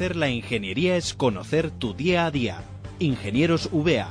Conocer 0.00 0.16
la 0.16 0.30
ingeniería 0.30 0.96
es 0.96 1.12
conocer 1.12 1.70
tu 1.70 1.92
día 1.92 2.24
a 2.24 2.30
día. 2.30 2.64
Ingenieros 3.00 3.68
VA 3.70 4.08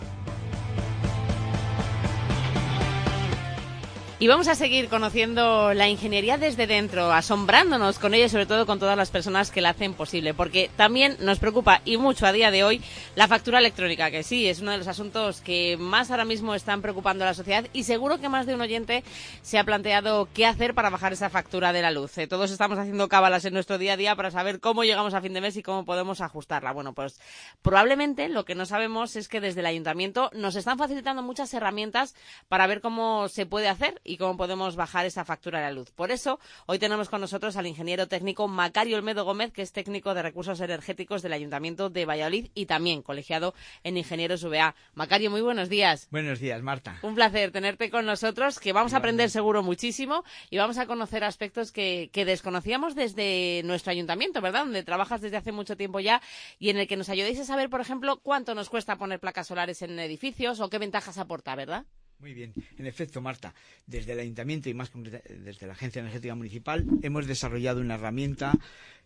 Y 4.21 4.27
vamos 4.27 4.49
a 4.49 4.55
seguir 4.55 4.89
conociendo 4.89 5.73
la 5.73 5.87
ingeniería 5.87 6.37
desde 6.37 6.67
dentro, 6.67 7.13
asombrándonos 7.13 7.99
con 7.99 8.13
ella 8.13 8.25
y 8.25 8.29
sobre 8.29 8.45
todo 8.45 8.65
con 8.65 8.77
todas 8.77 8.97
las 8.97 9.11
personas 9.11 9.49
que 9.49 9.61
la 9.61 9.69
hacen 9.69 9.93
posible, 9.93 10.33
porque 10.33 10.69
también 10.75 11.15
nos 11.21 11.39
preocupa 11.39 11.81
y 11.85 11.95
mucho 11.95 12.25
a 12.25 12.33
día 12.33 12.51
de 12.51 12.65
hoy 12.65 12.81
la 13.15 13.29
factura 13.29 13.59
electrónica, 13.59 14.11
que 14.11 14.23
sí, 14.23 14.49
es 14.49 14.59
uno 14.59 14.71
de 14.71 14.77
los 14.77 14.89
asuntos 14.89 15.39
que 15.39 15.77
más 15.79 16.11
ahora 16.11 16.25
mismo 16.25 16.53
están 16.53 16.81
preocupando 16.81 17.23
a 17.23 17.27
la 17.27 17.33
sociedad 17.33 17.65
y 17.71 17.83
seguro 17.83 18.19
que 18.19 18.27
más 18.27 18.45
de 18.45 18.55
un 18.55 18.59
oyente 18.59 19.05
se 19.41 19.57
ha 19.57 19.63
planteado 19.63 20.27
qué 20.33 20.45
hacer 20.45 20.73
para 20.73 20.89
bajar 20.89 21.13
esa 21.13 21.29
factura 21.29 21.71
de 21.71 21.81
la 21.81 21.91
luz. 21.91 22.17
Eh, 22.17 22.27
todos 22.27 22.51
estamos 22.51 22.77
haciendo 22.77 23.07
cábalas 23.07 23.45
en 23.45 23.53
nuestro 23.53 23.77
día 23.77 23.93
a 23.93 23.97
día 23.97 24.17
para 24.17 24.31
saber 24.31 24.59
cómo 24.59 24.83
llegamos 24.83 25.13
a 25.13 25.21
fin 25.21 25.33
de 25.33 25.39
mes 25.39 25.55
y 25.55 25.63
cómo 25.63 25.85
podemos 25.85 26.19
ajustarla. 26.19 26.73
Bueno, 26.73 26.91
pues 26.91 27.21
probablemente 27.61 28.27
lo 28.27 28.43
que 28.43 28.55
no 28.55 28.65
sabemos 28.65 29.15
es 29.15 29.29
que 29.29 29.39
desde 29.39 29.61
el 29.61 29.65
ayuntamiento 29.65 30.29
nos 30.33 30.57
están 30.57 30.77
facilitando 30.77 31.23
muchas 31.23 31.53
herramientas 31.53 32.15
para 32.49 32.67
ver 32.67 32.81
cómo 32.81 33.29
se 33.29 33.45
puede 33.45 33.69
hacer 33.69 34.01
y 34.09 34.17
cómo 34.17 34.35
podemos 34.35 34.75
bajar 34.75 35.05
esa 35.05 35.23
factura 35.23 35.59
de 35.59 35.65
la 35.65 35.71
luz. 35.71 35.91
Por 35.91 36.09
eso, 36.09 36.39
hoy 36.65 36.79
tenemos 36.79 37.09
con 37.09 37.21
nosotros 37.21 37.55
al 37.57 37.67
ingeniero 37.67 38.07
técnico 38.07 38.47
Macario 38.47 38.97
Olmedo 38.97 39.23
Gómez, 39.23 39.51
que 39.51 39.61
es 39.61 39.71
técnico 39.71 40.15
de 40.15 40.23
recursos 40.23 40.59
energéticos 40.61 41.21
del 41.21 41.33
Ayuntamiento 41.33 41.91
de 41.91 42.05
Valladolid 42.05 42.49
y 42.55 42.65
también 42.65 43.03
colegiado 43.03 43.53
en 43.83 43.97
Ingenieros 43.97 44.43
VA. 44.43 44.73
Macario, 44.95 45.29
muy 45.29 45.41
buenos 45.41 45.69
días. 45.69 46.07
Buenos 46.09 46.39
días, 46.39 46.61
Marta. 46.63 46.97
Un 47.03 47.13
placer 47.13 47.51
tenerte 47.51 47.91
con 47.91 48.07
nosotros, 48.07 48.59
que 48.59 48.73
vamos 48.73 48.95
a 48.95 48.97
aprender 48.97 49.29
seguro 49.29 49.61
muchísimo 49.61 50.23
y 50.49 50.57
vamos 50.57 50.79
a 50.79 50.87
conocer 50.87 51.23
aspectos 51.23 51.71
que, 51.71 52.09
que 52.11 52.25
desconocíamos 52.25 52.95
desde 52.95 53.61
nuestro 53.63 53.91
ayuntamiento, 53.91 54.41
¿verdad? 54.41 54.61
Donde 54.61 54.81
trabajas 54.81 55.21
desde 55.21 55.37
hace 55.37 55.51
mucho 55.51 55.77
tiempo 55.77 55.99
ya 55.99 56.19
y 56.57 56.71
en 56.71 56.77
el 56.77 56.87
que 56.87 56.97
nos 56.97 57.09
ayudéis 57.09 57.39
a 57.41 57.45
saber, 57.45 57.69
por 57.69 57.79
ejemplo, 57.79 58.19
cuánto 58.21 58.55
nos 58.55 58.69
cuesta 58.69 58.97
poner 58.97 59.19
placas 59.19 59.45
solares 59.45 59.83
en 59.83 59.99
edificios 59.99 60.59
o 60.61 60.69
qué 60.71 60.79
ventajas 60.79 61.19
aporta, 61.19 61.53
¿verdad? 61.53 61.85
Muy 62.19 62.33
bien. 62.33 62.53
En 62.77 62.85
efecto, 62.85 63.21
Marta, 63.21 63.53
desde 63.87 64.11
el 64.11 64.19
Ayuntamiento 64.19 64.69
y 64.69 64.73
más 64.73 64.91
desde 64.93 65.67
la 65.67 65.73
Agencia 65.73 66.01
Energética 66.01 66.35
Municipal 66.35 66.85
hemos 67.01 67.27
desarrollado 67.27 67.79
una 67.79 67.95
herramienta, 67.95 68.53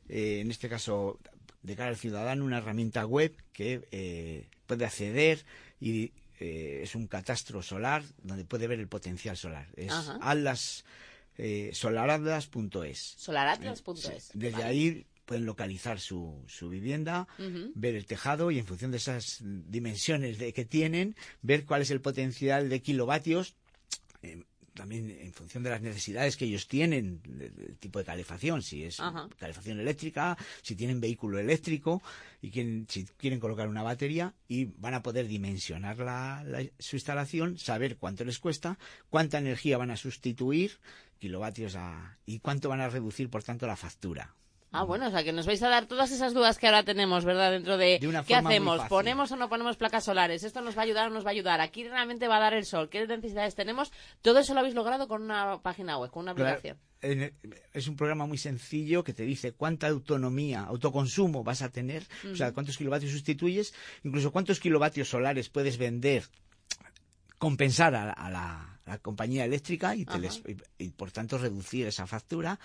eh, 0.10 0.40
en 0.42 0.50
este 0.50 0.68
caso 0.68 1.20
de 1.62 1.76
cara 1.76 1.90
al 1.90 1.98
ciudadano, 1.98 2.44
una 2.44 2.58
herramienta 2.58 3.06
web 3.06 3.36
que 3.54 3.88
eh, 3.92 4.48
puede 4.66 4.86
acceder 4.86 5.46
y 5.80 6.12
eh, 6.40 6.82
es 6.84 6.96
un 6.96 7.08
catastro 7.08 7.62
solar 7.62 8.04
donde 8.24 8.46
puede 8.46 8.68
ver 8.68 8.80
el 8.80 8.88
potencial 8.88 9.38
solar. 9.38 9.68
Es 9.76 9.94
alas, 10.22 10.84
solaratlas.es. 11.72 13.14
Solaratlas.es. 13.18 14.32
Desde 14.34 14.64
ahí 14.64 15.06
pueden 15.26 15.46
localizar 15.46 16.00
su, 16.00 16.44
su 16.48 16.70
vivienda, 16.70 17.28
ver 17.76 17.96
el 17.96 18.06
tejado 18.06 18.52
y 18.52 18.60
en 18.60 18.66
función 18.66 18.92
de 18.92 18.98
esas 18.98 19.40
dimensiones 19.42 20.38
de, 20.38 20.54
que 20.54 20.66
tienen, 20.66 21.16
ver 21.42 21.66
cuál 21.66 21.82
es 21.82 21.92
el 21.92 22.02
potencial 22.02 22.70
de 22.70 22.82
kilovatios. 22.82 23.56
Eh, 24.22 24.44
también 24.74 25.12
en 25.22 25.34
función 25.34 25.64
de 25.64 25.70
las 25.70 25.82
necesidades 25.82 26.36
que 26.36 26.46
ellos 26.46 26.68
tienen, 26.68 27.22
del 27.24 27.78
tipo 27.78 28.00
de 28.00 28.06
calefacción, 28.06 28.64
si 28.64 28.84
es 28.84 28.98
calefacción 29.38 29.80
eléctrica, 29.80 30.36
si 30.64 30.76
tienen 30.76 31.00
vehículo 31.00 31.38
eléctrico 31.38 32.02
y 32.42 32.50
quieren, 32.50 32.88
si 32.90 33.06
quieren 33.18 33.40
colocar 33.40 33.68
una 33.68 33.84
batería 33.84 34.34
y 34.48 34.66
van 34.66 34.96
a 34.96 35.04
poder 35.04 35.28
dimensionar 35.28 36.00
la, 36.00 36.44
su 36.80 36.96
instalación, 36.96 37.60
saber 37.60 37.98
cuánto 37.98 38.26
les 38.26 38.40
cuesta, 38.40 38.80
cuánta 39.12 39.38
energía 39.38 39.78
van 39.78 39.92
a 39.92 39.98
sustituir, 39.98 40.80
kilovatios 41.20 41.76
a, 41.76 42.18
y 42.26 42.40
cuánto 42.40 42.70
van 42.70 42.82
a 42.82 42.90
reducir, 42.90 43.30
por 43.30 43.44
tanto, 43.44 43.68
la 43.68 43.76
factura. 43.76 44.34
Ah, 44.76 44.86
bueno, 44.86 45.08
o 45.08 45.12
sea 45.12 45.24
que 45.24 45.32
nos 45.32 45.46
vais 45.46 45.62
a 45.62 45.70
dar 45.70 45.86
todas 45.86 46.12
esas 46.12 46.34
dudas 46.34 46.58
que 46.58 46.66
ahora 46.66 46.84
tenemos, 46.84 47.24
¿verdad? 47.26 47.52
Dentro 47.52 47.78
de, 47.78 48.00
qué 48.26 48.36
hacemos, 48.36 48.82
ponemos 48.90 49.32
o 49.32 49.36
no 49.36 49.48
ponemos 49.48 49.78
placas 49.78 50.04
solares, 50.04 50.44
esto 50.44 50.62
nos 50.62 50.76
va 50.76 50.82
a 50.82 50.86
ayudar 50.86 51.10
o 51.10 51.14
nos 51.14 51.24
va 51.24 51.30
a 51.30 51.32
ayudar, 51.32 51.62
aquí 51.62 51.88
realmente 51.88 52.28
va 52.28 52.38
a 52.38 52.40
dar 52.40 52.56
el 52.56 52.66
sol, 52.66 52.90
qué 52.90 53.06
necesidades 53.06 53.54
tenemos, 53.54 53.92
todo 54.24 54.40
eso 54.40 54.56
lo 54.56 54.62
habéis 54.62 54.74
logrado 54.74 55.08
con 55.08 55.22
una 55.22 55.62
página 55.62 56.00
web, 56.00 56.10
con 56.10 56.24
una 56.24 56.32
aplicación. 56.32 56.80
es 57.02 57.88
un 57.88 57.96
programa 57.96 58.26
muy 58.26 58.40
sencillo 58.40 59.04
que 59.04 59.14
te 59.14 59.26
dice 59.26 59.52
cuánta 59.52 59.88
autonomía, 59.90 60.62
autoconsumo 60.62 61.44
vas 61.44 61.62
a 61.62 61.70
tener, 61.70 62.08
o 62.32 62.36
sea, 62.36 62.52
cuántos 62.52 62.76
kilovatios 62.76 63.12
sustituyes, 63.12 63.76
incluso 64.04 64.32
cuántos 64.32 64.60
kilovatios 64.60 65.08
solares 65.08 65.50
puedes 65.50 65.78
vender, 65.78 66.24
compensar 67.38 67.94
a, 67.94 68.30
la, 68.32 68.98
compañía 69.04 69.46
eléctrica 69.46 69.96
y, 69.96 70.06
y, 70.80 70.90
por 70.90 71.12
tanto 71.12 71.38
reducir 71.38 71.86
esa 71.86 72.08
factura. 72.08 72.60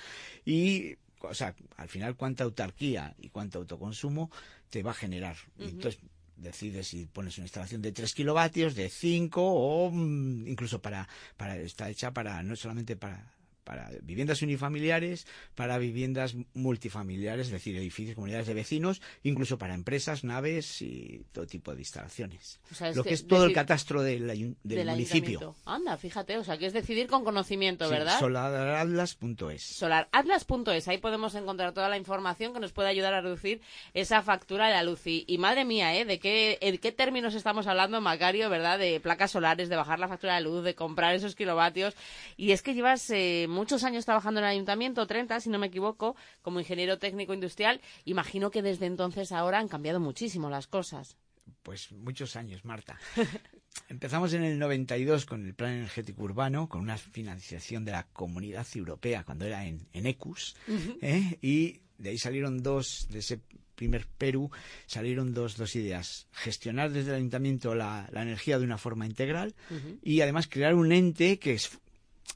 Y 0.44 0.96
o 1.20 1.34
sea, 1.34 1.54
al 1.76 1.88
final 1.88 2.16
cuánta 2.16 2.44
autarquía 2.44 3.14
y 3.18 3.28
cuánto 3.28 3.58
autoconsumo 3.58 4.30
te 4.70 4.82
va 4.82 4.92
a 4.92 4.94
generar. 4.94 5.36
Entonces 5.58 6.00
decides 6.36 6.88
si 6.88 7.06
pones 7.06 7.36
una 7.38 7.46
instalación 7.46 7.82
de 7.82 7.92
3 7.92 8.14
kilovatios, 8.14 8.74
de 8.74 8.88
5 8.88 9.40
o 9.42 9.90
mm, 9.90 10.46
incluso 10.46 10.80
para, 10.80 11.08
para, 11.36 11.56
está 11.56 11.90
hecha 11.90 12.12
para, 12.12 12.42
no 12.42 12.56
solamente 12.56 12.96
para 12.96 13.37
para 13.68 13.90
viviendas 14.00 14.40
unifamiliares, 14.40 15.26
para 15.54 15.76
viviendas 15.76 16.34
multifamiliares, 16.54 17.48
es 17.48 17.52
decir, 17.52 17.76
edificios, 17.76 18.14
comunidades 18.14 18.46
de 18.46 18.54
vecinos, 18.54 19.02
incluso 19.24 19.58
para 19.58 19.74
empresas, 19.74 20.24
naves 20.24 20.80
y 20.80 21.26
todo 21.32 21.46
tipo 21.46 21.74
de 21.74 21.82
instalaciones. 21.82 22.60
Lo 22.94 23.04
que 23.04 23.12
es 23.12 23.26
todo 23.26 23.44
el 23.44 23.52
catastro 23.52 24.02
del, 24.02 24.56
municipio. 24.64 25.54
Anda, 25.66 25.98
fíjate, 25.98 26.38
o 26.38 26.44
sea, 26.44 26.56
que 26.56 26.64
es 26.64 26.72
decidir 26.72 27.08
con 27.08 27.24
conocimiento, 27.24 27.90
¿verdad? 27.90 28.18
Solaratlas.es. 28.18 29.62
Solaratlas.es, 29.62 30.88
ahí 30.88 30.96
podemos 30.96 31.34
encontrar 31.34 31.74
toda 31.74 31.90
la 31.90 31.98
información 31.98 32.54
que 32.54 32.60
nos 32.60 32.72
puede 32.72 32.88
ayudar 32.88 33.12
a 33.12 33.20
reducir 33.20 33.60
esa 33.92 34.22
factura 34.22 34.68
de 34.68 34.72
la 34.72 34.82
luz. 34.82 35.02
Y, 35.04 35.36
madre 35.36 35.66
mía, 35.66 35.94
¿eh? 35.94 36.06
¿De 36.06 36.18
qué, 36.18 36.56
¿En 36.62 36.78
qué 36.78 36.90
términos 36.90 37.34
estamos 37.34 37.66
hablando, 37.66 38.00
Macario, 38.00 38.48
verdad? 38.48 38.78
De 38.78 38.98
placas 38.98 39.32
solares, 39.32 39.68
de 39.68 39.76
bajar 39.76 39.98
la 39.98 40.08
factura 40.08 40.36
de 40.36 40.40
luz, 40.40 40.64
de 40.64 40.74
comprar 40.74 41.14
esos 41.14 41.34
kilovatios. 41.34 41.94
Y 42.38 42.52
es 42.52 42.62
que 42.62 42.72
llevas 42.72 43.10
eh, 43.10 43.46
muchos 43.58 43.82
años 43.84 44.04
trabajando 44.04 44.40
en 44.40 44.46
el 44.46 44.52
ayuntamiento, 44.52 45.06
30 45.06 45.40
si 45.40 45.50
no 45.50 45.58
me 45.58 45.66
equivoco, 45.66 46.16
como 46.42 46.60
ingeniero 46.60 46.98
técnico 46.98 47.34
industrial. 47.34 47.80
Imagino 48.04 48.50
que 48.50 48.62
desde 48.62 48.86
entonces 48.86 49.32
ahora 49.32 49.58
han 49.58 49.68
cambiado 49.68 49.98
muchísimo 50.00 50.48
las 50.48 50.68
cosas. 50.68 51.16
Pues 51.62 51.90
muchos 51.92 52.36
años, 52.36 52.64
Marta. 52.64 52.98
Empezamos 53.88 54.32
en 54.32 54.44
el 54.44 54.58
92 54.58 55.26
con 55.26 55.44
el 55.44 55.54
Plan 55.54 55.72
Energético 55.72 56.22
Urbano, 56.22 56.68
con 56.68 56.80
una 56.80 56.98
financiación 56.98 57.84
de 57.84 57.92
la 57.92 58.06
Comunidad 58.12 58.66
Europea 58.74 59.24
cuando 59.24 59.44
era 59.44 59.66
en, 59.66 59.88
ECUS, 59.92 60.56
¿eh? 61.00 61.38
y 61.42 61.80
de 61.96 62.10
ahí 62.10 62.18
salieron 62.18 62.62
dos, 62.62 63.08
de 63.10 63.20
ese 63.20 63.40
primer 63.74 64.06
Perú, 64.06 64.50
salieron 64.86 65.34
dos, 65.34 65.56
dos 65.56 65.74
ideas. 65.74 66.28
Gestionar 66.32 66.90
desde 66.90 67.10
el 67.10 67.16
ayuntamiento 67.16 67.74
la, 67.74 68.08
energía 68.12 68.58
de 68.58 68.64
una 68.64 68.78
forma 68.78 69.06
integral 69.06 69.54
y 70.02 70.20
además 70.20 70.48
crear 70.48 70.74
un 70.74 70.92
ente 70.92 71.38
que, 71.38 71.54
es, 71.54 71.78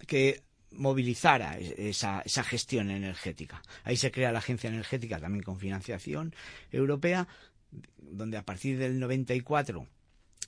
que 0.07 0.43
movilizara 0.75 1.59
esa, 1.59 2.23
esa 2.25 2.45
gestión 2.45 2.91
energética. 2.91 3.63
Ahí 3.85 3.97
se 3.97 4.11
crea 4.11 4.33
la 4.33 4.39
Agencia 4.39 4.69
Energética 4.69 5.19
también 5.19 5.43
con 5.43 5.59
financiación 5.59 6.35
europea, 6.71 7.29
donde 7.99 8.37
a 8.37 8.45
partir 8.45 8.79
del 8.79 8.99
94 8.99 9.87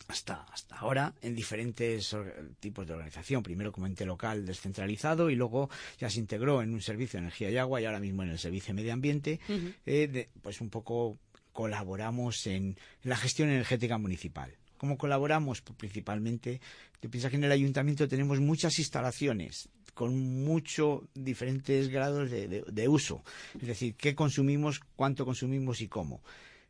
hasta, 0.09 0.43
hasta 0.53 0.77
ahora 0.77 1.15
en 1.23 1.35
diferentes 1.35 2.15
tipos 2.61 2.87
de 2.87 2.93
organización, 2.93 3.43
primero 3.43 3.73
como 3.73 3.87
ente 3.87 4.05
local 4.05 4.45
descentralizado 4.45 5.31
y 5.31 5.35
luego 5.35 5.71
ya 5.99 6.11
se 6.11 6.21
integró 6.21 6.63
en 6.63 6.75
un 6.75 6.83
servicio 6.83 7.19
de 7.19 7.25
energía 7.27 7.51
y 7.51 7.57
agua 7.57 7.81
y 7.81 7.87
ahora 7.87 8.01
mismo 8.01 8.23
en 8.23 8.31
el 8.31 8.39
servicio 8.39 8.69
de 8.75 8.83
medio 8.83 8.93
ambiente, 8.93 9.41
eh, 9.87 10.29
pues 10.43 10.61
un 10.61 10.71
poco 10.71 11.19
colaboramos 11.53 12.47
en 12.47 12.77
la 13.03 13.17
gestión 13.17 13.49
energética 13.49 13.97
municipal. 13.97 14.55
¿Cómo 14.85 14.99
colaboramos? 14.99 15.63
Pues 15.63 15.79
principalmente, 15.79 16.61
te 17.01 17.09
piensas 17.09 17.31
que 17.31 17.39
en 17.39 17.45
el 17.45 17.53
ayuntamiento 17.53 18.07
tenemos 18.07 18.39
muchas 18.41 18.79
instalaciones 18.79 19.71
con 19.95 20.45
mucho 20.45 21.09
diferentes 21.15 21.89
grados 21.89 22.31
de, 22.31 22.87
uso. 22.87 23.25
Es 23.59 23.67
decir, 23.67 23.95
qué 23.95 24.15
consumimos, 24.15 24.83
cuánto 24.95 25.25
consumimos 25.25 25.81
y 25.81 25.89
cómo. 25.89 26.21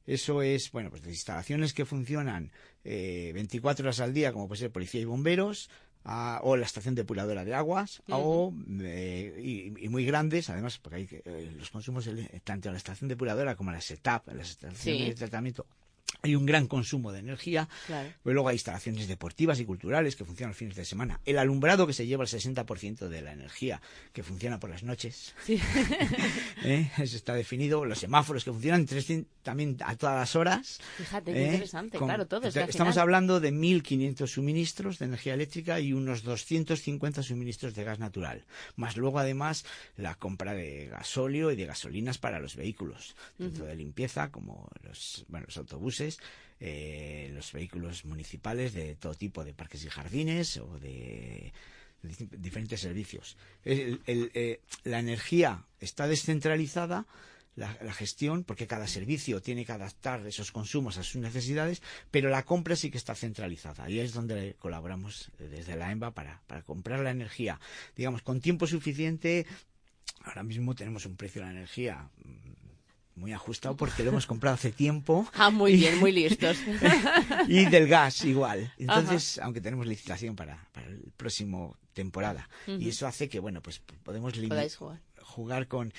Eso 0.07 0.43
es, 0.43 0.71
bueno, 0.71 0.91
pues 0.91 1.05
instalaciones 1.09 1.75
que 1.75 1.85
funcionan 1.85 2.53
eh, 2.85 3.33
24 3.35 3.85
horas 3.85 3.99
al 3.99 4.15
día, 4.15 4.33
como 4.33 4.47
puede 4.47 4.61
ser 4.61 4.71
policía 4.71 5.01
y 5.01 5.07
bomberos, 5.07 5.69
o 6.05 6.57
la 6.57 6.67
estación 6.67 6.95
depuradora 6.95 7.45
de 7.45 7.53
aguas, 7.53 8.01
o, 8.11 8.55
eh, 8.81 9.73
y, 9.77 9.89
muy 9.89 10.07
grandes, 10.07 10.51
además, 10.51 10.79
porque 10.79 10.97
hay 10.97 11.09
eh, 11.11 11.53
los 11.59 11.71
consumos, 11.71 12.09
tanto 12.45 12.71
la 12.71 12.77
estación 12.77 13.09
depuradora 13.09 13.57
como 13.57 13.73
la 13.73 13.81
SETAP, 13.81 14.29
las 14.35 14.51
estaciones 14.51 15.09
de 15.09 15.15
tratamiento, 15.15 15.67
hay 16.25 16.35
un 16.37 16.47
gran 16.47 16.67
consumo 16.67 17.13
de 17.13 17.19
energía. 17.19 17.69
Claro. 17.87 18.09
luego 18.25 18.49
hay 18.49 18.55
instalaciones 18.55 19.09
deportivas 19.09 19.61
y 19.61 19.67
culturales 19.67 20.17
que 20.17 20.25
funcionan 20.25 20.51
los 20.51 20.57
fines 20.57 20.75
de 20.75 20.87
semana. 20.87 21.21
El 21.27 21.39
alumbrado 21.39 21.87
que 21.87 21.93
se 21.93 22.07
lleva 22.07 22.25
el 22.25 22.31
60% 22.31 23.09
de 23.09 23.21
la 23.21 23.33
energía, 23.33 23.83
que 24.15 24.23
funciona 24.23 24.59
por 24.59 24.71
las 24.71 24.83
noches. 24.83 25.35
Sí. 25.45 25.61
¿Eh? 26.65 26.91
Eso 26.97 27.17
está 27.17 27.35
definido. 27.35 27.85
Los 27.85 27.99
semáforos 27.99 28.43
que 28.43 28.53
funcionan 28.53 28.87
también 29.43 29.77
a 29.85 29.97
todas 29.97 30.17
las 30.17 30.35
horas. 30.35 30.79
Fíjate, 30.97 31.35
qué 31.35 31.43
¿Eh? 31.43 31.53
interesante. 31.53 31.99
claro, 31.99 32.27
todo. 32.27 32.49
estamos 32.49 32.97
hablando 32.97 33.39
de 33.39 33.53
1.500 33.53 34.27
suministros 34.27 34.99
de 34.99 35.05
energía 35.05 35.35
eléctrica 35.35 35.79
y 35.79 35.93
unos 35.93 36.23
250 36.23 37.23
suministros 37.23 37.75
de 37.75 37.85
gas 37.85 37.99
natural. 37.99 38.47
Más 38.77 38.97
luego, 38.97 39.19
además, 39.19 39.67
la 39.99 40.15
compra 40.15 40.55
de 40.55 40.87
gasóleo 40.87 41.51
y 41.51 41.57
de 41.57 41.67
gasolinas 41.67 42.17
para 42.17 42.41
los 42.41 42.57
vehículos. 42.57 43.15
Dentro 43.37 43.67
de 43.67 43.77
limpieza, 43.77 44.31
como 44.31 44.71
los, 44.83 45.27
bueno, 45.29 45.45
los 45.47 45.59
autobuses 45.59 46.14
eh, 46.61 47.31
los 47.35 47.53
vehículos 47.53 48.05
municipales 48.05 48.73
de 48.75 48.95
todo 48.95 49.15
tipo, 49.15 49.45
de 49.45 49.55
parques 49.55 49.85
y 49.85 49.89
jardines 49.89 50.57
o 50.57 50.79
de, 50.79 51.53
diferentes 52.03 52.81
servicios. 52.81 53.37
Eh, 53.65 54.61
la 54.85 54.99
energía 54.99 55.65
está 55.81 56.07
descentralizada, 56.07 57.07
la, 57.57 57.93
gestión, 57.93 58.45
porque 58.45 58.67
cada 58.67 58.87
servicio 58.87 59.41
tiene 59.41 59.65
que 59.65 59.73
adaptar 59.73 60.27
esos 60.27 60.51
consumos 60.51 60.99
a 60.99 61.03
sus 61.03 61.21
necesidades, 61.21 61.83
pero 62.11 62.29
la 62.29 62.45
compra 62.45 62.77
sí 62.77 62.91
que 62.91 62.99
está 62.99 63.15
centralizada. 63.15 63.89
Y 63.89 64.01
es 64.01 64.13
donde 64.13 64.57
colaboramos 64.59 65.31
desde 65.39 65.77
la 65.77 65.93
EMBA 65.93 66.13
para, 66.13 66.43
para 66.47 66.63
comprar 66.63 67.01
la 67.01 67.11
energía, 67.11 67.61
digamos, 67.97 68.23
con 68.23 68.41
tiempo 68.41 68.67
suficiente. 68.67 69.47
Ahora 70.23 70.43
mismo 70.43 70.75
tenemos 70.75 71.07
un 71.07 71.17
precio 71.17 71.43
de 71.43 71.47
la 71.47 71.53
energía 71.53 72.11
muy 73.17 73.33
ajustado 73.33 73.77
porque 73.77 74.03
lo 74.03 74.11
hemos 74.11 74.27
comprado 74.27 74.55
hace 74.55 74.73
tiempo. 74.73 75.29
Ah, 75.35 75.51
muy 75.51 75.77
bien, 75.77 75.99
muy 75.99 76.13
listos. 76.13 76.57
y 77.49 77.67
del 77.67 77.87
gas 77.87 78.25
igual. 78.25 78.73
Entonces, 78.79 79.39
aunque 79.39 79.61
tenemos 79.61 79.87
licitación 79.87 80.37
para, 80.37 80.69
para 80.73 80.87
el 80.87 81.13
próximo 81.17 81.77
temporada. 81.93 82.49
Y 82.67 82.89
eso 82.89 83.07
hace 83.07 83.29
que, 83.29 83.41
bueno, 83.41 83.61
pues 83.63 83.81
podemos 84.03 84.33
jugar. 84.35 85.01
jugar 85.21 85.69
con 85.69 85.93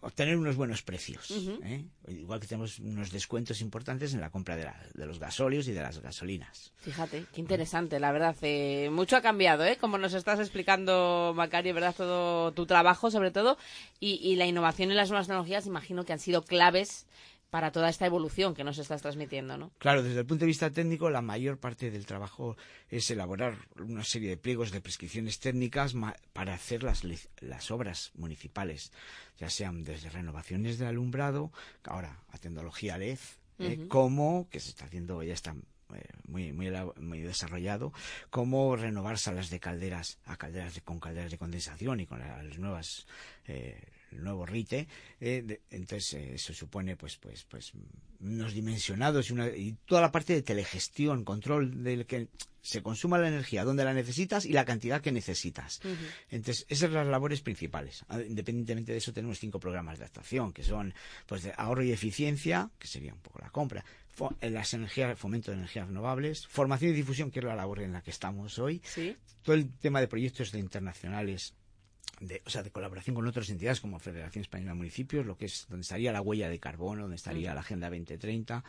obtener 0.00 0.36
unos 0.36 0.56
buenos 0.56 0.82
precios. 0.82 1.30
¿eh? 1.62 1.84
Igual 2.08 2.40
que 2.40 2.46
tenemos 2.46 2.78
unos 2.78 3.10
descuentos 3.10 3.60
importantes 3.60 4.14
en 4.14 4.20
la 4.20 4.30
compra 4.30 4.56
de, 4.56 4.70
de, 4.94 5.06
los 5.06 5.18
gasóleos 5.18 5.66
y 5.68 5.72
de 5.72 5.82
las 5.82 6.00
gasolinas. 6.00 6.72
Fíjate, 6.76 7.24
qué 7.32 7.40
interesante, 7.40 7.98
la 7.98 8.12
verdad. 8.12 8.36
Eh, 8.42 8.90
mucho 8.92 9.16
ha 9.16 9.20
cambiado, 9.20 9.64
¿eh? 9.64 9.76
Como 9.76 9.98
nos 9.98 10.14
estás 10.14 10.38
explicando, 10.38 11.32
Macario, 11.34 11.74
¿verdad? 11.74 11.94
Todo 11.96 12.52
tu 12.52 12.66
trabajo, 12.66 13.10
sobre 13.10 13.30
todo, 13.30 13.58
y, 14.00 14.14
y 14.22 14.36
la 14.36 14.46
innovación 14.46 14.90
y 14.92 14.94
las 14.94 15.10
nuevas 15.10 15.26
tecnologías, 15.26 15.66
imagino 15.66 16.04
que 16.04 16.12
han 16.12 16.20
sido 16.20 16.42
claves 16.42 17.06
para 17.50 17.72
toda 17.72 17.88
esta 17.88 18.06
evolución 18.06 18.54
que 18.54 18.64
nos 18.64 18.78
estás 18.78 19.02
transmitiendo, 19.02 19.56
¿no? 19.56 19.72
Claro, 19.78 20.02
desde 20.02 20.20
el 20.20 20.26
punto 20.26 20.44
de 20.44 20.48
vista 20.48 20.70
técnico, 20.70 21.08
la 21.10 21.22
mayor 21.22 21.58
parte 21.58 21.90
del 21.90 22.06
trabajo 22.06 22.56
es 22.88 23.10
elaborar 23.10 23.56
una 23.76 24.04
serie 24.04 24.30
de 24.30 24.36
pliegos 24.36 24.70
de 24.70 24.80
prescripciones 24.80 25.38
técnicas 25.38 25.94
para 26.32 26.54
hacer 26.54 26.82
las, 26.82 27.02
las 27.40 27.70
obras 27.70 28.12
municipales, 28.14 28.92
ya 29.38 29.48
sean 29.48 29.84
desde 29.84 30.10
renovaciones 30.10 30.78
de 30.78 30.86
alumbrado, 30.86 31.52
ahora 31.84 32.22
a 32.28 32.38
tecnología 32.38 32.98
LED, 32.98 33.18
eh, 33.60 33.88
como 33.88 34.48
que 34.50 34.60
se 34.60 34.70
está 34.70 34.84
haciendo, 34.84 35.22
ya 35.22 35.34
está 35.34 35.54
eh, 35.94 36.02
muy, 36.28 36.52
muy, 36.52 36.70
muy 37.00 37.20
desarrollado, 37.22 37.92
como 38.30 38.76
renovar 38.76 39.18
salas 39.18 39.48
de 39.48 39.58
calderas 39.58 40.18
a 40.26 40.36
calderas 40.36 40.80
con 40.82 41.00
calderas 41.00 41.30
de 41.30 41.38
condensación 41.38 42.00
y 42.00 42.06
con 42.06 42.20
las 42.20 42.58
nuevas 42.58 43.06
eh, 43.46 43.80
el 44.12 44.22
nuevo 44.22 44.46
RITE, 44.46 44.88
eh, 45.20 45.60
entonces 45.70 46.14
eh, 46.14 46.34
eso 46.34 46.52
supone 46.52 46.96
pues 46.96 47.16
pues 47.16 47.44
pues 47.44 47.72
unos 48.20 48.52
dimensionados 48.52 49.30
y, 49.30 49.32
una, 49.32 49.48
y 49.48 49.76
toda 49.86 50.00
la 50.00 50.12
parte 50.12 50.32
de 50.32 50.42
telegestión, 50.42 51.24
control 51.24 51.82
del 51.82 52.06
que 52.06 52.28
se 52.60 52.82
consuma 52.82 53.18
la 53.18 53.28
energía 53.28 53.64
donde 53.64 53.84
la 53.84 53.94
necesitas 53.94 54.44
y 54.44 54.52
la 54.52 54.64
cantidad 54.64 55.00
que 55.00 55.12
necesitas. 55.12 55.80
Entonces, 56.28 56.66
esas 56.68 56.88
son 56.88 56.94
las 56.94 57.06
labores 57.06 57.40
principales. 57.40 58.04
Ah, 58.08 58.20
independientemente 58.20 58.92
de 58.92 58.98
eso, 58.98 59.12
tenemos 59.12 59.38
cinco 59.38 59.58
programas 59.58 59.98
de 59.98 60.04
actuación, 60.04 60.52
que 60.52 60.62
son 60.62 60.92
pues 61.26 61.44
de 61.44 61.54
ahorro 61.56 61.82
y 61.82 61.92
eficiencia, 61.92 62.70
que 62.78 62.86
sería 62.86 63.14
un 63.14 63.20
poco 63.20 63.38
la 63.40 63.50
compra, 63.50 63.84
eh, 64.40 64.50
las 64.50 64.74
energías, 64.74 65.18
fomento 65.18 65.50
de 65.50 65.58
energías 65.58 65.86
renovables, 65.86 66.46
formación 66.46 66.90
y 66.90 66.94
difusión, 66.94 67.30
que 67.30 67.38
es 67.38 67.44
la 67.44 67.56
labor 67.56 67.80
en 67.80 67.92
la 67.92 68.02
que 68.02 68.10
estamos 68.10 68.58
hoy, 68.58 68.82
todo 69.42 69.54
el 69.54 69.72
tema 69.78 70.00
de 70.00 70.08
proyectos 70.08 70.52
de 70.52 70.58
internacionales 70.58 71.54
de, 72.20 72.42
o 72.46 72.50
sea, 72.50 72.62
de 72.62 72.70
colaboración 72.70 73.14
con 73.14 73.26
otras 73.26 73.48
entidades 73.50 73.80
como 73.80 73.98
Federación 73.98 74.42
Española 74.42 74.72
de 74.72 74.78
Municipios, 74.78 75.26
lo 75.26 75.36
que 75.36 75.46
es 75.46 75.66
donde 75.68 75.82
estaría 75.82 76.12
la 76.12 76.20
huella 76.20 76.48
de 76.48 76.58
carbono, 76.58 77.02
donde 77.02 77.16
estaría 77.16 77.54
la 77.54 77.60
Agenda 77.60 77.88
2030 77.88 78.64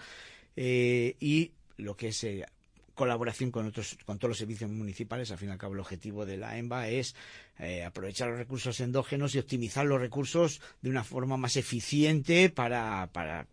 eh, 0.56 1.16
y 1.20 1.52
lo 1.78 1.96
que 1.96 2.10
es 2.10 2.24
eh, 2.24 2.46
colaboración 2.94 3.50
con 3.50 3.66
otros 3.66 3.98
con 4.06 4.20
todos 4.20 4.30
los 4.30 4.38
servicios 4.38 4.70
municipales. 4.70 5.32
Al 5.32 5.38
fin 5.38 5.50
y 5.50 5.52
al 5.54 5.58
cabo, 5.58 5.74
el 5.74 5.80
objetivo 5.80 6.26
de 6.26 6.38
la 6.38 6.58
EMBA 6.58 6.90
es 6.90 7.16
eh, 7.58 7.84
aprovechar 7.86 8.30
los 8.30 8.38
recursos 8.38 8.80
endógenos 8.82 9.34
y 9.34 9.40
optimizar 9.40 9.86
los 9.86 10.02
recursos 10.02 10.62
de 10.82 10.90
una 10.90 11.04
forma 11.04 11.38
más 11.38 11.56
eficiente 11.56 12.50
para, 12.50 13.10
para 13.14 13.48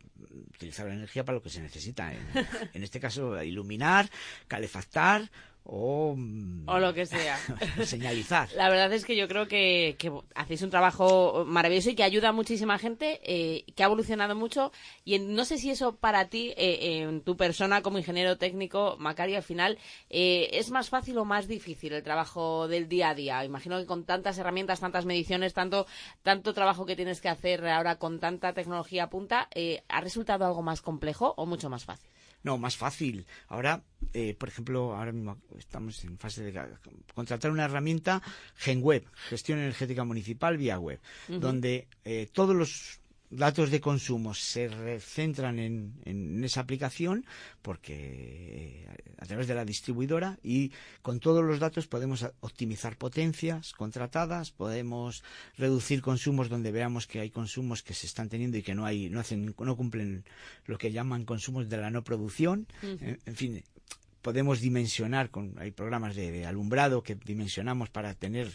utilizar 0.54 0.87
la 0.87 0.94
energía 0.94 1.25
para 1.25 1.37
lo 1.37 1.42
que 1.42 1.50
se 1.50 1.62
necesita. 1.62 2.12
En, 2.12 2.19
en 2.75 2.82
este 2.82 2.99
caso, 2.99 3.40
iluminar, 3.42 4.10
calefactar 4.49 5.31
o, 5.68 6.16
o 6.66 6.78
lo 6.78 6.94
que 6.94 7.06
sea. 7.06 7.38
señalizar. 7.84 8.48
La 8.54 8.68
verdad 8.68 8.92
es 8.92 9.04
que 9.04 9.16
yo 9.16 9.26
creo 9.26 9.48
que, 9.48 9.96
hacéis 10.34 10.62
un 10.62 10.70
trabajo 10.70 11.44
maravilloso 11.46 11.90
y 11.90 11.94
que 11.96 12.04
ayuda 12.04 12.28
a 12.28 12.32
muchísima 12.32 12.78
gente, 12.78 13.20
eh, 13.24 13.64
que 13.74 13.82
ha 13.82 13.86
evolucionado 13.86 14.36
mucho. 14.36 14.72
Y 15.04 15.18
no 15.18 15.44
sé 15.44 15.58
si 15.58 15.70
eso 15.70 15.96
para 15.96 16.28
ti, 16.28 16.54
eh, 16.56 17.02
en 17.02 17.20
tu 17.22 17.36
persona 17.36 17.82
como 17.82 17.98
ingeniero 17.98 18.38
técnico, 18.38 18.96
Macario, 18.98 19.36
al 19.36 19.42
final, 19.42 19.78
eh, 20.08 20.50
¿es 20.52 20.70
más 20.70 20.88
fácil 20.88 21.18
o 21.18 21.24
más 21.24 21.48
difícil 21.48 21.92
el 21.92 22.02
trabajo 22.02 22.68
del 22.68 22.88
día 22.88 23.10
a 23.10 23.14
día? 23.14 23.44
Imagino 23.44 23.78
que 23.78 23.86
con 23.86 24.04
tantas 24.04 24.38
herramientas, 24.38 24.80
tantas 24.80 25.04
mediciones, 25.04 25.52
tanto, 25.52 25.86
tanto 26.22 26.54
trabajo 26.54 26.86
que 26.86 26.96
tienes 26.96 27.20
que 27.20 27.28
hacer 27.28 27.66
ahora 27.66 27.96
con 27.96 28.20
tanta 28.20 28.52
tecnología 28.52 29.10
punta, 29.10 29.48
¿ha 29.88 30.00
resultado 30.00 30.46
algo 30.46 30.62
más 30.62 30.80
complejo 30.80 31.34
o 31.36 31.46
mucho 31.46 31.68
más 31.68 31.84
fácil? 31.84 32.10
No, 32.46 32.58
más 32.58 32.76
fácil. 32.76 33.26
Ahora, 33.48 33.82
eh, 34.14 34.37
por 34.38 34.48
ejemplo, 34.48 34.94
ahora 34.94 35.10
mismo 35.10 35.37
estamos 35.58 36.04
en 36.04 36.16
fase 36.16 36.44
de 36.44 36.62
contratar 37.12 37.50
una 37.50 37.64
herramienta 37.64 38.23
GenWeb, 38.54 39.04
Gestión 39.28 39.59
Energética 39.59 40.04
Municipal 40.04 40.56
vía 40.56 40.78
web, 40.78 41.00
donde 41.26 41.88
eh, 42.04 42.28
todos 42.32 42.54
los 42.54 43.00
datos 43.30 43.71
de 43.71 43.80
consumo 43.80 44.35
se 44.35 44.71
centran 45.00 45.59
en, 45.59 45.95
en, 46.04 46.45
esa 46.45 46.61
aplicación 46.61 47.26
porque 47.62 47.95
eh, 47.95 49.14
a 49.18 49.26
través 49.26 49.47
de 49.47 49.54
la 49.54 49.64
distribuidora 49.64 50.38
y 50.42 50.73
con 51.02 51.21
todos 51.21 51.45
los 51.45 51.59
datos 51.59 51.87
podemos 51.87 52.26
optimizar 52.40 52.97
potencias 52.97 53.73
contratadas, 53.73 54.52
podemos 54.52 55.25
reducir 55.56 56.02
consumos 56.02 56.49
donde 56.49 56.73
veamos 56.73 57.06
que 57.06 57.21
hay 57.21 57.30
consumos 57.30 57.83
que 57.83 57.95
se 57.95 58.06
están 58.06 58.28
teniendo 58.28 58.59
y 58.59 58.62
que 58.62 58.75
no 58.75 58.87
hay 58.87 59.11
no 59.11 59.21
hacen 59.21 59.54
no 59.59 59.76
cumplen 59.76 60.25
lo 60.66 60.78
que 60.78 60.92
llaman 60.92 61.25
consumos 61.25 61.68
de 61.68 61.76
la 61.78 61.90
no 61.90 62.04
producción, 62.04 62.66
en 62.83 63.37
fin, 63.37 63.62
podemos 64.26 64.61
dimensionar 64.61 65.30
con 65.30 65.54
hay 65.56 65.71
programas 65.71 66.16
de, 66.16 66.45
alumbrado 66.47 67.04
que 67.04 67.14
dimensionamos 67.14 67.90
para 67.90 68.12
tener 68.14 68.49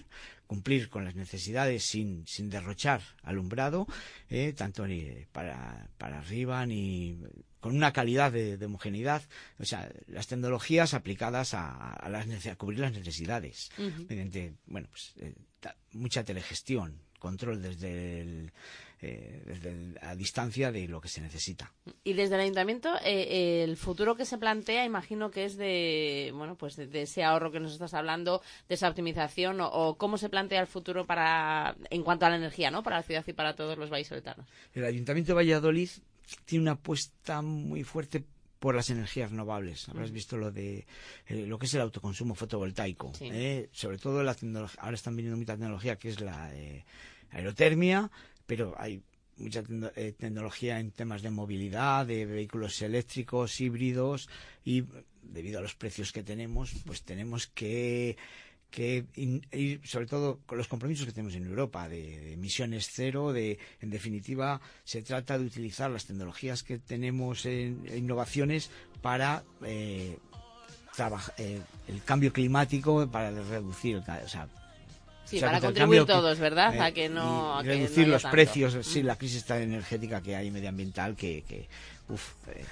cumplir 0.46 0.90
con 0.90 1.06
las 1.06 1.16
necesidades 1.16 1.86
sin, 1.86 2.28
sin 2.28 2.50
derrochar 2.50 3.01
alumbrado 3.24 3.88
eh, 4.30 4.51
tanto 4.51 4.86
ni 4.86 5.01
para, 5.32 5.88
para 5.98 6.20
arriba 6.20 6.66
ni 6.66 7.22
con 7.62 7.74
una 7.74 7.94
calidad 7.94 8.34
de, 8.34 8.66
homogeneidad. 8.66 9.24
O 9.60 9.63
sea 9.63 9.90
las 10.08 10.28
tecnologías 10.28 10.94
aplicadas 10.94 11.54
a, 11.54 11.94
a, 11.94 12.10
las 12.10 12.28
a 12.48 12.56
cubrir 12.58 12.80
las 12.80 12.92
necesidades 12.92 13.70
mediante 14.10 14.56
bueno 14.66 14.90
pues 14.90 15.13
eh, 15.22 15.34
mucha 15.94 16.25
telegestión 16.25 17.00
control 17.18 17.62
desde 17.62 18.20
el 18.20 18.51
eh, 19.03 19.41
desde 19.48 19.96
a 20.01 20.15
distancia 20.15 20.72
de 20.72 20.88
lo 20.88 21.01
que 21.01 21.10
se 21.10 21.22
necesita. 21.22 21.74
Y 22.03 22.13
desde 22.13 22.36
el 22.36 22.41
ayuntamiento, 22.41 22.93
eh, 23.03 23.63
el 23.63 23.75
futuro 23.75 24.15
que 24.15 24.25
se 24.25 24.38
plantea, 24.38 24.86
imagino 24.86 25.31
que 25.31 25.46
es 25.46 25.58
de, 25.58 26.31
bueno, 26.36 26.55
pues 26.55 26.75
de, 26.75 27.01
ese 27.01 27.24
ahorro 27.24 27.51
que 27.51 27.60
nos 27.60 27.74
estás 27.74 27.96
hablando, 27.96 28.43
de 28.70 28.75
esa 28.75 28.88
optimización, 28.88 29.58
o, 29.60 29.96
cómo 29.98 30.20
se 30.20 30.29
plantea 30.29 30.62
el 30.62 30.67
futuro 30.67 31.08
para, 31.08 31.75
en 31.89 32.03
cuanto 32.03 32.27
a 32.27 32.29
la 32.29 32.36
energía, 32.36 32.70
¿no? 32.70 32.84
Para 32.84 32.98
la 32.98 33.01
ciudad 33.01 33.24
y 33.25 33.34
para 33.34 33.55
todos 33.55 33.75
los 33.75 33.89
vallisoletanos. 33.89 34.46
El 34.75 34.86
ayuntamiento 34.86 35.31
de 35.31 35.36
Valladolid 35.36 35.89
tiene 36.46 36.62
una 36.62 36.74
apuesta 36.74 37.41
muy 37.41 37.84
fuerte 37.84 38.24
por 38.60 38.75
las 38.75 38.91
energías 38.91 39.31
renovables. 39.31 39.89
Habrás 39.89 40.12
visto 40.12 40.38
lo 40.38 40.51
de 40.51 40.86
eh, 41.25 41.48
lo 41.48 41.58
que 41.58 41.65
es 41.65 41.74
el 41.74 41.81
autoconsumo 41.81 42.36
fotovoltaico. 42.36 43.13
sobre 43.72 43.98
todo 43.98 44.22
la 44.22 44.36
tecnología, 44.36 44.79
ahora 44.84 44.93
están 44.93 45.15
viniendo 45.15 45.38
mucha 45.38 45.53
tecnología 45.53 45.96
que 45.96 46.10
es 46.10 46.22
la 46.22 46.51
aerotermia, 47.32 48.12
pero 48.46 48.76
hay 48.78 49.02
mucha 49.38 49.64
eh, 49.96 50.14
tecnología 50.18 50.80
en 50.80 50.92
temas 50.92 51.22
de 51.22 51.32
movilidad, 51.32 52.06
de 52.06 52.26
vehículos 52.26 52.82
eléctricos, 52.82 53.60
híbridos 53.60 54.30
y 54.64 54.84
debido 55.24 55.60
a 55.60 55.62
los 55.62 55.76
precios 55.76 56.12
que 56.12 56.24
tenemos, 56.24 56.74
pues 56.86 57.04
tenemos 57.04 57.48
que 57.48 58.18
ir 58.78 59.82
sobre 59.84 60.06
todo 60.06 60.40
con 60.46 60.58
los 60.58 60.68
compromisos 60.68 61.06
que 61.06 61.12
tenemos 61.12 61.36
en 61.36 61.46
Europa 61.46 61.90
de, 61.90 62.34
emisiones 62.34 62.90
cero, 62.92 63.34
de 63.34 63.60
en 63.82 63.90
definitiva 63.90 64.62
se 64.84 65.02
trata 65.02 65.38
de 65.38 65.46
utilizar 65.46 65.92
las 65.92 66.06
tecnologías 66.06 66.64
que 66.64 66.80
tenemos 66.80 67.46
en, 67.46 67.86
innovaciones 67.94 68.70
para 69.02 69.44
eh, 69.66 70.18
eh, 71.38 71.62
el 71.88 72.04
cambio 72.04 72.32
climático, 72.32 73.10
para 73.10 73.32
reducir 73.32 73.98
o 73.98 74.28
sea, 74.28 74.48
Sí, 75.25 75.40
para 75.40 75.60
contribuir 75.60 76.06
todos, 76.06 76.40
¿verdad? 76.40 76.80
a 76.82 76.92
que 76.92 77.08
no. 77.10 77.62
reducir 77.62 78.08
los 78.08 78.24
precios, 78.24 78.86
sí, 78.86 79.04
la 79.04 79.16
crisis 79.16 79.50
energética 79.50 80.22
que 80.22 80.36
hay 80.36 80.51
medioambiental, 80.51 81.16
que, 81.16 81.44
que 81.44 81.68
uf, 82.10 82.34
eh, 82.48 82.66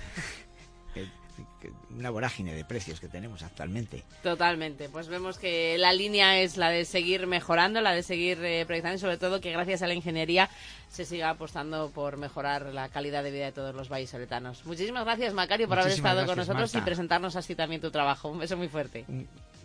una 1.91 2.10
vorágine 2.10 2.53
de 2.53 2.65
precios 2.65 3.00
que 3.00 3.08
tenemos 3.08 3.44
actualmente. 3.44 4.03
Totalmente. 4.24 4.89
Pues 4.89 5.08
vemos 5.08 5.38
que 5.38 5.77
la 5.77 5.94
línea 5.94 6.39
es 6.39 6.58
la 6.58 6.70
de 6.70 6.86
seguir 6.86 7.27
mejorando, 7.27 7.82
la 7.82 7.91
de 7.91 8.03
seguir 8.03 8.44
eh, 8.44 8.65
proyectando 8.65 8.98
y 8.98 9.00
sobre 9.00 9.18
todo 9.18 9.41
que 9.41 9.51
gracias 9.51 9.82
a 9.82 9.88
la 9.88 9.94
ingeniería 9.94 10.50
se 10.89 11.06
siga 11.06 11.29
apostando 11.29 11.91
por 11.91 12.18
mejorar 12.18 12.74
la 12.74 12.89
calidad 12.89 13.24
de 13.24 13.32
vida 13.32 13.46
de 13.46 13.51
todos 13.51 13.75
los 13.75 13.89
vallisoletanos. 13.89 14.65
Muchísimas 14.65 15.06
gracias, 15.06 15.34
Macario, 15.34 15.68
por 15.68 15.79
haber 15.79 15.94
estado 15.94 16.25
con 16.25 16.38
nosotros 16.38 16.74
y 16.75 16.82
presentarnos 16.82 17.36
así 17.36 17.56
también 17.56 17.82
tu 17.82 17.91
trabajo. 17.91 18.29
Un 18.29 18.39
beso 18.39 18.58
muy 18.58 18.70
fuerte. 18.70 19.06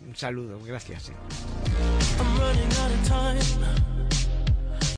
Un, 0.07 0.15
saludo, 0.15 0.59
gracias. 0.65 1.11